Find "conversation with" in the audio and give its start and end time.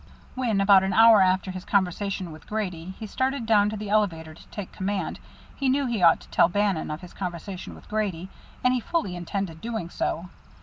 1.63-2.47, 7.13-7.87